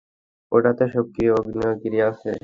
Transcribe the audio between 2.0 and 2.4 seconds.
আছে।